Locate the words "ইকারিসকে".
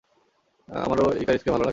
1.21-1.49